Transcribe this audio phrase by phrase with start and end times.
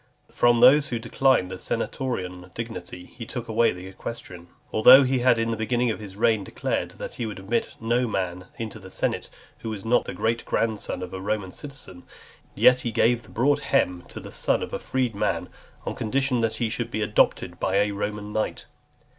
[0.31, 4.47] From those who declined the senatorian dignity, he took away the equestrian.
[4.73, 8.07] Although he had in the beginning of his reign declared, that he would admit no
[8.07, 9.29] man into the senate
[9.59, 12.01] who was not the great grandson of a Roman citizen,
[12.55, 15.49] yet he gave the "broad hem" to the son of a freedman,
[15.85, 18.65] on condition that he should be adopted by a Roman knight.